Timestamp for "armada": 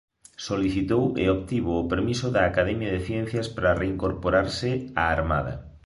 5.17-5.53